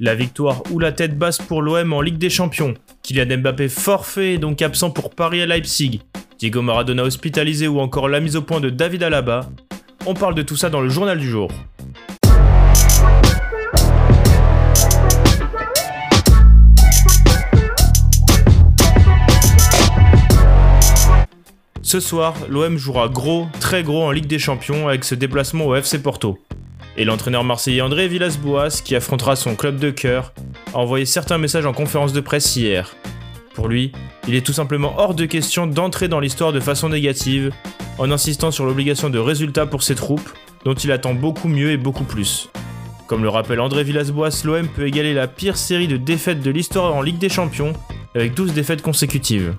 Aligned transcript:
La 0.00 0.14
victoire 0.14 0.62
ou 0.70 0.78
la 0.78 0.92
tête 0.92 1.18
basse 1.18 1.38
pour 1.38 1.60
l'OM 1.60 1.92
en 1.92 2.00
Ligue 2.00 2.18
des 2.18 2.30
Champions. 2.30 2.74
Kylian 3.02 3.38
Mbappé 3.38 3.68
forfait 3.68 4.34
et 4.34 4.38
donc 4.38 4.62
absent 4.62 4.92
pour 4.92 5.10
Paris 5.10 5.42
à 5.42 5.46
Leipzig. 5.46 6.02
Diego 6.38 6.62
Maradona 6.62 7.02
hospitalisé 7.02 7.66
ou 7.66 7.80
encore 7.80 8.08
la 8.08 8.20
mise 8.20 8.36
au 8.36 8.42
point 8.42 8.60
de 8.60 8.70
David 8.70 9.02
Alaba. 9.02 9.50
On 10.06 10.14
parle 10.14 10.36
de 10.36 10.42
tout 10.42 10.54
ça 10.54 10.70
dans 10.70 10.80
le 10.80 10.88
journal 10.88 11.18
du 11.18 11.28
jour. 11.28 11.50
Ce 21.82 21.98
soir, 21.98 22.36
l'OM 22.48 22.78
jouera 22.78 23.08
gros, 23.08 23.48
très 23.58 23.82
gros 23.82 24.04
en 24.04 24.12
Ligue 24.12 24.28
des 24.28 24.38
Champions 24.38 24.86
avec 24.86 25.02
ce 25.02 25.16
déplacement 25.16 25.66
au 25.66 25.74
FC 25.74 26.00
Porto. 26.00 26.38
Et 26.98 27.04
l'entraîneur 27.04 27.44
marseillais 27.44 27.80
André 27.80 28.08
Villas-Boas, 28.08 28.82
qui 28.84 28.96
affrontera 28.96 29.36
son 29.36 29.54
club 29.54 29.78
de 29.78 29.90
cœur, 29.90 30.32
a 30.74 30.78
envoyé 30.78 31.06
certains 31.06 31.38
messages 31.38 31.64
en 31.64 31.72
conférence 31.72 32.12
de 32.12 32.20
presse 32.20 32.56
hier. 32.56 32.92
Pour 33.54 33.68
lui, 33.68 33.92
il 34.26 34.34
est 34.34 34.44
tout 34.44 34.52
simplement 34.52 34.94
hors 34.98 35.14
de 35.14 35.24
question 35.24 35.68
d'entrer 35.68 36.08
dans 36.08 36.18
l'histoire 36.18 36.52
de 36.52 36.58
façon 36.58 36.88
négative, 36.88 37.52
en 37.98 38.10
insistant 38.10 38.50
sur 38.50 38.66
l'obligation 38.66 39.10
de 39.10 39.18
résultats 39.20 39.64
pour 39.64 39.84
ses 39.84 39.94
troupes, 39.94 40.28
dont 40.64 40.74
il 40.74 40.90
attend 40.90 41.14
beaucoup 41.14 41.46
mieux 41.46 41.70
et 41.70 41.76
beaucoup 41.76 42.02
plus. 42.02 42.50
Comme 43.06 43.22
le 43.22 43.28
rappelle 43.28 43.60
André 43.60 43.84
Villas-Boas, 43.84 44.42
l'OM 44.44 44.66
peut 44.66 44.88
égaler 44.88 45.14
la 45.14 45.28
pire 45.28 45.56
série 45.56 45.86
de 45.86 45.98
défaites 45.98 46.42
de 46.42 46.50
l'histoire 46.50 46.96
en 46.96 47.02
Ligue 47.02 47.18
des 47.18 47.28
Champions, 47.28 47.74
avec 48.16 48.34
12 48.34 48.54
défaites 48.54 48.82
consécutives. 48.82 49.54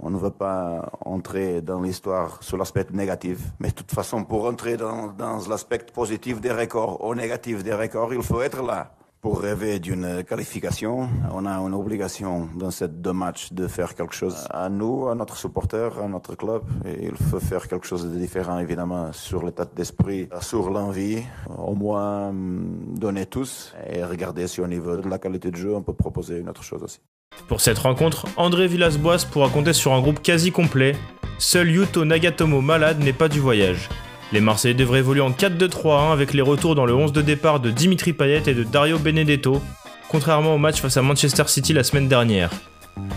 On 0.00 0.10
ne 0.10 0.18
veut 0.18 0.30
pas 0.30 0.90
entrer 1.04 1.60
dans 1.60 1.80
l'histoire 1.80 2.40
sur 2.42 2.56
l'aspect 2.56 2.86
négatif, 2.92 3.38
mais 3.58 3.70
de 3.70 3.74
toute 3.74 3.90
façon, 3.90 4.24
pour 4.24 4.46
entrer 4.46 4.76
dans, 4.76 5.12
l'aspect 5.48 5.78
positif 5.92 6.40
des 6.40 6.52
records 6.52 7.04
ou 7.04 7.14
négatif 7.16 7.64
des 7.64 7.74
records, 7.74 8.14
il 8.14 8.22
faut 8.22 8.40
être 8.40 8.62
là. 8.62 8.92
Pour 9.20 9.40
rêver 9.40 9.80
d'une 9.80 10.22
qualification, 10.22 11.08
on 11.34 11.44
a 11.44 11.58
une 11.58 11.74
obligation 11.74 12.48
dans 12.54 12.70
ces 12.70 12.86
deux 12.86 13.12
matchs 13.12 13.52
de 13.52 13.66
faire 13.66 13.96
quelque 13.96 14.14
chose 14.14 14.46
à 14.50 14.68
nous, 14.68 15.08
à 15.08 15.16
notre 15.16 15.36
supporter, 15.36 15.90
à 15.98 16.06
notre 16.06 16.36
club. 16.36 16.62
Il 16.86 17.16
faut 17.16 17.40
faire 17.40 17.66
quelque 17.66 17.84
chose 17.84 18.08
de 18.08 18.16
différent, 18.16 18.60
évidemment, 18.60 19.12
sur 19.12 19.44
l'état 19.44 19.64
d'esprit, 19.64 20.28
sur 20.40 20.70
l'envie. 20.70 21.24
Au 21.58 21.74
moins, 21.74 22.32
donner 22.32 23.26
tous 23.26 23.74
et 23.90 24.04
regarder 24.04 24.46
si 24.46 24.60
au 24.60 24.68
niveau 24.68 24.96
de 24.96 25.08
la 25.08 25.18
qualité 25.18 25.50
de 25.50 25.56
jeu, 25.56 25.74
on 25.74 25.82
peut 25.82 25.94
proposer 25.94 26.38
une 26.38 26.48
autre 26.48 26.62
chose 26.62 26.84
aussi. 26.84 27.00
Pour 27.48 27.62
cette 27.62 27.78
rencontre, 27.78 28.26
André 28.36 28.68
Villas-Boas 28.68 29.26
pourra 29.30 29.48
compter 29.48 29.72
sur 29.72 29.94
un 29.94 30.02
groupe 30.02 30.22
quasi 30.22 30.52
complet. 30.52 30.94
Seul 31.38 31.70
Yuto 31.70 32.04
Nagatomo 32.04 32.60
malade 32.60 33.02
n'est 33.02 33.14
pas 33.14 33.30
du 33.30 33.40
voyage. 33.40 33.88
Les 34.32 34.42
Marseillais 34.42 34.74
devraient 34.74 34.98
évoluer 34.98 35.22
en 35.22 35.30
4-2-3-1 35.30 36.12
avec 36.12 36.34
les 36.34 36.42
retours 36.42 36.74
dans 36.74 36.84
le 36.84 36.94
11 36.94 37.12
de 37.12 37.22
départ 37.22 37.60
de 37.60 37.70
Dimitri 37.70 38.12
Payet 38.12 38.42
et 38.46 38.54
de 38.54 38.64
Dario 38.64 38.98
Benedetto, 38.98 39.62
contrairement 40.10 40.54
au 40.54 40.58
match 40.58 40.82
face 40.82 40.98
à 40.98 41.02
Manchester 41.02 41.44
City 41.46 41.72
la 41.72 41.84
semaine 41.84 42.06
dernière. 42.06 42.50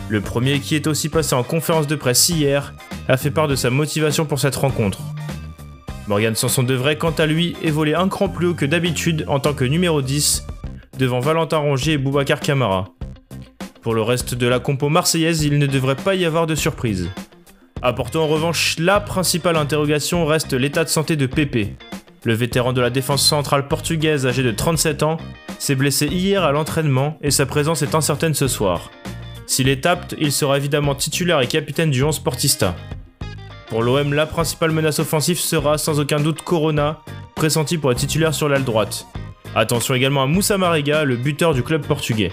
Le 0.07 0.21
premier, 0.21 0.61
qui 0.61 0.75
est 0.75 0.87
aussi 0.87 1.09
passé 1.09 1.35
en 1.35 1.43
conférence 1.43 1.87
de 1.87 1.95
presse 1.95 2.29
hier, 2.29 2.73
a 3.09 3.17
fait 3.17 3.31
part 3.31 3.49
de 3.49 3.55
sa 3.55 3.69
motivation 3.69 4.25
pour 4.25 4.39
cette 4.39 4.55
rencontre. 4.55 4.99
Morgan 6.07 6.35
Sanson 6.35 6.63
devrait 6.63 6.97
quant 6.97 7.11
à 7.11 7.25
lui 7.25 7.57
évoluer 7.61 7.95
un 7.95 8.07
cran 8.07 8.29
plus 8.29 8.47
haut 8.47 8.53
que 8.53 8.65
d'habitude 8.65 9.25
en 9.27 9.41
tant 9.41 9.53
que 9.53 9.65
numéro 9.65 10.01
10, 10.01 10.47
devant 10.97 11.19
Valentin 11.19 11.57
Rongier 11.57 11.93
et 11.93 11.97
Boubacar 11.97 12.39
Camara. 12.39 12.93
Pour 13.81 13.95
le 13.95 14.03
reste 14.03 14.35
de 14.35 14.45
la 14.45 14.59
compo 14.59 14.89
marseillaise, 14.89 15.43
il 15.43 15.57
ne 15.57 15.65
devrait 15.65 15.95
pas 15.95 16.13
y 16.13 16.23
avoir 16.23 16.45
de 16.45 16.53
surprise. 16.53 17.09
Apportant 17.81 18.23
en 18.23 18.27
revanche, 18.27 18.75
la 18.77 18.99
principale 18.99 19.55
interrogation 19.57 20.27
reste 20.27 20.53
l'état 20.53 20.83
de 20.83 20.89
santé 20.89 21.15
de 21.15 21.25
Pépé. 21.25 21.75
Le 22.23 22.35
vétéran 22.35 22.73
de 22.73 22.81
la 22.81 22.91
défense 22.91 23.25
centrale 23.25 23.67
portugaise 23.67 24.27
âgé 24.27 24.43
de 24.43 24.51
37 24.51 25.01
ans 25.01 25.17
s'est 25.57 25.73
blessé 25.73 26.05
hier 26.05 26.43
à 26.43 26.51
l'entraînement 26.51 27.17
et 27.21 27.31
sa 27.31 27.47
présence 27.47 27.81
est 27.81 27.95
incertaine 27.95 28.35
ce 28.35 28.47
soir. 28.47 28.91
S'il 29.47 29.67
est 29.67 29.87
apte, 29.87 30.15
il 30.19 30.31
sera 30.31 30.57
évidemment 30.57 30.93
titulaire 30.93 31.41
et 31.41 31.47
capitaine 31.47 31.89
du 31.89 32.03
11 32.03 32.15
Sportista. 32.15 32.75
Pour 33.65 33.81
l'OM, 33.81 34.13
la 34.13 34.27
principale 34.27 34.71
menace 34.71 34.99
offensive 34.99 35.39
sera 35.39 35.79
sans 35.79 35.99
aucun 35.99 36.19
doute 36.19 36.43
Corona, 36.43 36.99
pressenti 37.35 37.79
pour 37.79 37.91
être 37.91 37.97
titulaire 37.97 38.35
sur 38.35 38.47
l'aile 38.47 38.63
droite. 38.63 39.07
Attention 39.55 39.95
également 39.95 40.21
à 40.21 40.27
Moussa 40.27 40.59
Marega, 40.59 41.03
le 41.03 41.15
buteur 41.15 41.55
du 41.55 41.63
club 41.63 41.83
portugais. 41.87 42.31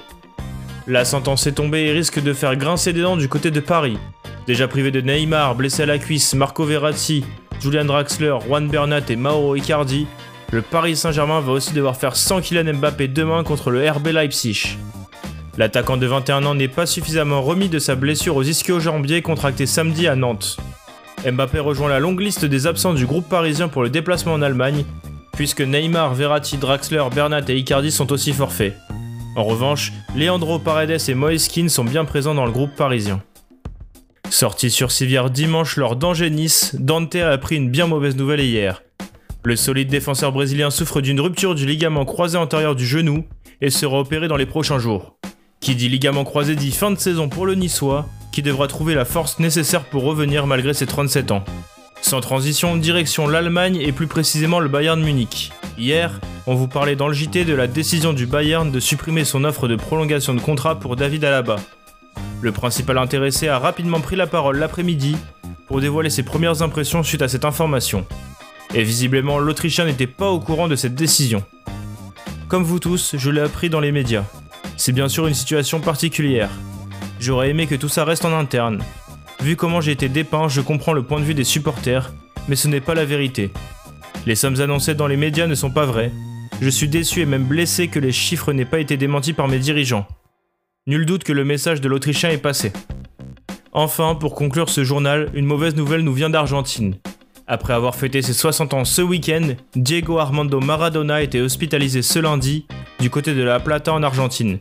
La 0.91 1.05
sentence 1.05 1.47
est 1.47 1.53
tombée 1.53 1.83
et 1.83 1.93
risque 1.93 2.19
de 2.19 2.33
faire 2.33 2.57
grincer 2.57 2.95
des 2.95 3.03
dents 3.03 3.19
du 3.19 3.29
côté 3.29 3.51
de 3.51 3.61
Paris. 3.61 3.99
Déjà 4.47 4.67
privé 4.69 4.91
de 4.91 5.03
Neymar, 5.03 5.55
blessé 5.55 5.83
à 5.83 5.87
la 5.87 5.99
cuisse, 5.99 6.33
Marco 6.33 6.65
Verratti, 6.65 7.27
Julian 7.61 7.85
Draxler, 7.85 8.39
Juan 8.47 8.69
Bernat 8.69 9.03
et 9.11 9.17
Mauro 9.17 9.55
Icardi, 9.55 10.07
le 10.51 10.63
Paris 10.63 10.97
Saint-Germain 10.97 11.41
va 11.41 11.53
aussi 11.53 11.75
devoir 11.75 11.95
faire 11.95 12.17
100 12.17 12.41
Kylian 12.41 12.73
Mbappé 12.73 13.07
demain 13.09 13.45
contre 13.45 13.71
le 13.71 13.87
RB 13.87 14.07
Leipzig. 14.07 14.79
L'attaquant 15.59 15.99
de 15.99 16.07
21 16.07 16.47
ans 16.47 16.55
n'est 16.55 16.69
pas 16.69 16.87
suffisamment 16.87 17.43
remis 17.43 17.69
de 17.69 17.79
sa 17.79 17.95
blessure 17.95 18.37
aux 18.37 18.43
ischio-jambiers 18.43 19.21
contractée 19.21 19.67
samedi 19.67 20.09
à 20.09 20.17
Nantes. 20.17 20.57
Mbappé 21.31 21.59
rejoint 21.59 21.91
la 21.91 21.99
longue 21.99 22.21
liste 22.21 22.47
des 22.47 22.67
absents 22.67 22.95
du 22.95 23.05
groupe 23.05 23.29
parisien 23.29 23.69
pour 23.69 23.83
le 23.83 23.91
déplacement 23.91 24.33
en 24.33 24.41
Allemagne, 24.41 24.87
puisque 25.33 25.61
Neymar, 25.61 26.15
Verratti, 26.15 26.57
Draxler, 26.57 27.05
Bernat 27.15 27.43
et 27.49 27.59
Icardi 27.59 27.93
sont 27.93 28.11
aussi 28.11 28.33
forfaits. 28.33 28.75
En 29.39 29.45
revanche, 29.45 29.93
Leandro 30.17 30.59
Paredes 30.59 31.09
et 31.09 31.15
Moeskin 31.15 31.69
sont 31.69 31.85
bien 31.85 32.05
présents 32.05 32.35
dans 32.35 32.45
le 32.45 32.51
groupe 32.51 32.75
parisien. 32.75 33.23
Sorti 34.31 34.69
sur 34.69 34.91
civière 34.91 35.31
dimanche 35.31 35.77
lors 35.77 35.95
d'Angers-Nice, 35.95 36.75
Dante 36.77 37.15
a 37.15 37.31
appris 37.31 37.55
une 37.55 37.71
bien 37.71 37.87
mauvaise 37.87 38.17
nouvelle 38.17 38.41
hier. 38.41 38.83
Le 39.45 39.55
solide 39.55 39.91
défenseur 39.91 40.33
brésilien 40.33 40.71
souffre 40.71 41.01
d'une 41.01 41.21
rupture 41.21 41.55
du 41.55 41.67
ligament 41.67 42.05
croisé 42.05 42.37
antérieur 42.37 42.75
du 42.75 42.85
genou 42.85 43.27
et 43.61 43.71
sera 43.71 44.01
opéré 44.01 44.27
dans 44.27 44.37
les 44.37 44.45
prochains 44.45 44.81
jours. 44.81 45.15
Qui 45.61 45.77
dit 45.77 45.89
ligament 45.89 46.25
croisé 46.25 46.57
dit 46.57 46.73
fin 46.73 46.91
de 46.91 46.99
saison 46.99 47.29
pour 47.29 47.47
le 47.47 47.55
Niçois, 47.55 48.07
qui 48.33 48.43
devra 48.43 48.67
trouver 48.67 48.97
la 48.97 49.05
force 49.05 49.39
nécessaire 49.39 49.85
pour 49.85 50.03
revenir 50.03 50.49
malgré 50.49 50.75
ses 50.75 50.87
37 50.87 51.31
ans. 51.31 51.45
Sans 52.01 52.21
transition, 52.21 52.77
direction 52.77 53.29
l'Allemagne 53.29 53.77
et 53.81 53.93
plus 53.93 54.09
précisément 54.09 54.59
le 54.59 54.69
Bayern 54.69 55.01
Munich. 55.01 55.53
Hier, 55.79 56.21
on 56.51 56.55
vous 56.55 56.67
parlait 56.67 56.97
dans 56.97 57.09
le 57.09 57.13
JT 57.13 57.45
de 57.45 57.53
la 57.53 57.67
décision 57.67 58.15
du 58.15 58.25
Bayern 58.25 58.71
de 58.71 58.81
supprimer 58.81 59.27
son 59.27 59.45
offre 59.45 59.69
de 59.69 59.77
prolongation 59.77 60.33
de 60.33 60.41
contrat 60.41 60.81
pour 60.81 60.97
David 60.97 61.23
Alaba. 61.27 61.57
Le 62.41 62.53
principal 62.53 62.97
intéressé 62.97 63.49
a 63.49 63.59
rapidement 63.59 64.01
pris 64.01 64.17
la 64.17 64.27
parole 64.27 64.57
l'après-midi 64.57 65.19
pour 65.67 65.83
dévoiler 65.83 66.09
ses 66.09 66.23
premières 66.23 66.63
impressions 66.63 67.03
suite 67.03 67.21
à 67.21 67.29
cette 67.29 67.45
information. 67.45 68.07
Et 68.75 68.83
visiblement, 68.83 69.39
l'Autrichien 69.39 69.85
n'était 69.85 70.07
pas 70.07 70.31
au 70.31 70.41
courant 70.41 70.69
de 70.69 70.75
cette 70.75 70.95
décision. 70.95 71.45
Comme 72.49 72.65
vous 72.65 72.79
tous, 72.79 73.15
je 73.19 73.31
l'ai 73.31 73.43
appris 73.43 73.69
dans 73.69 73.81
les 73.81 73.93
médias. 73.93 74.25
C'est 74.79 74.93
bien 74.93 75.11
sûr 75.11 75.27
une 75.27 75.35
situation 75.35 75.81
particulière. 75.81 76.51
J'aurais 77.21 77.51
aimé 77.51 77.67
que 77.67 77.75
tout 77.75 77.91
ça 77.91 78.07
reste 78.07 78.25
en 78.25 78.33
interne. 78.33 78.83
Vu 79.43 79.55
comment 79.55 79.83
j'ai 79.83 79.93
été 79.93 80.09
dépeint, 80.09 80.49
je 80.49 80.63
comprends 80.63 80.95
le 80.95 81.03
point 81.03 81.21
de 81.21 81.27
vue 81.27 81.35
des 81.35 81.45
supporters, 81.45 82.11
mais 82.49 82.57
ce 82.57 82.69
n'est 82.69 82.81
pas 82.81 82.95
la 82.95 83.05
vérité. 83.05 83.53
Les 84.25 84.35
sommes 84.35 84.63
annoncées 84.63 84.95
dans 84.95 85.07
les 85.07 85.19
médias 85.19 85.47
ne 85.47 85.55
sont 85.55 85.71
pas 85.71 85.85
vraies, 85.85 86.11
je 86.61 86.69
suis 86.69 86.89
déçu 86.89 87.21
et 87.21 87.27
même 87.27 87.45
blessé 87.45 87.89
que 87.89 87.99
les 87.99 88.13
chiffres 88.13 88.53
n'aient 88.53 88.65
pas 88.65 88.81
été 88.81 88.97
démentis 88.97 89.33
par 89.33 89.49
mes 89.49 89.59
dirigeants. 89.59 90.07
Nul 90.87 91.07
doute 91.07 91.25
que 91.25 91.33
le 91.33 91.45
message 91.45 91.81
de 91.81 91.89
l'Autrichien 91.89 92.31
est 92.31 92.39
passé. 92.39 92.73
Enfin, 93.73 94.15
pour 94.15 94.35
conclure 94.35 94.69
ce 94.69 94.83
journal, 94.83 95.29
une 95.35 95.45
mauvaise 95.45 95.77
nouvelle 95.77 96.03
nous 96.03 96.13
vient 96.13 96.31
d'Argentine. 96.31 96.97
Après 97.47 97.73
avoir 97.73 97.95
fêté 97.95 98.23
ses 98.23 98.33
60 98.33 98.75
ans 98.75 98.85
ce 98.85 99.03
week-end, 99.03 99.55
Diego 99.75 100.19
Armando 100.19 100.61
Maradona 100.61 101.17
a 101.17 101.23
été 101.23 101.41
hospitalisé 101.41 102.03
ce 102.03 102.19
lundi 102.19 102.67
du 102.99 103.09
côté 103.09 103.35
de 103.35 103.43
La 103.43 103.61
Plata 103.61 103.93
en 103.93 104.03
Argentine. 104.03 104.59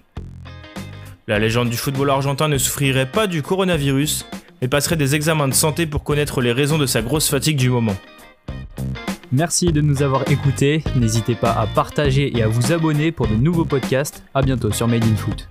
La 1.28 1.40
légende 1.40 1.70
du 1.70 1.78
football 1.78 2.10
argentin 2.10 2.48
ne 2.48 2.58
souffrirait 2.58 3.12
pas 3.12 3.28
du 3.28 3.42
coronavirus, 3.42 4.26
mais 4.62 4.68
passerait 4.68 4.96
des 4.96 5.16
examens 5.16 5.48
de 5.48 5.54
santé 5.54 5.86
pour 5.86 6.04
connaître 6.04 6.42
les 6.42 6.52
raisons 6.52 6.78
de 6.78 6.86
sa 6.86 7.02
grosse 7.02 7.30
fatigue 7.30 7.58
du 7.58 7.70
moment. 7.70 7.96
Merci 9.32 9.74
de 9.74 9.82
nous 9.82 10.04
avoir 10.04 10.30
écoutés. 10.32 10.84
N'hésitez 10.96 11.36
pas 11.36 11.52
à 11.52 11.68
partager 11.68 12.38
et 12.38 12.44
à 12.44 12.48
vous 12.48 12.72
abonner 12.72 13.12
pour 13.12 13.28
de 13.28 13.36
nouveaux 13.36 13.66
podcasts. 13.66 14.24
A 14.34 14.42
bientôt 14.42 14.72
sur 14.72 14.88
Made 14.88 15.04
in 15.04 15.16
Foot. 15.16 15.50